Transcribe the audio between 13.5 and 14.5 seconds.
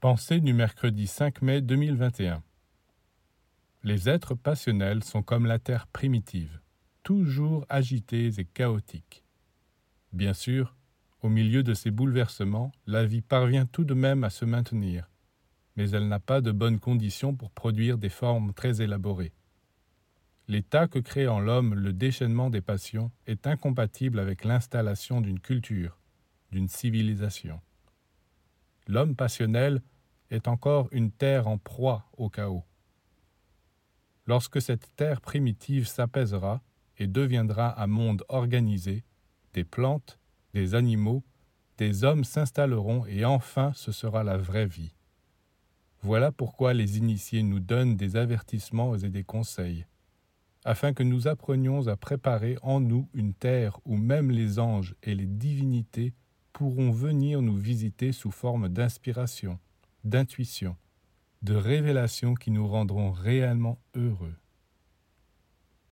tout de même à se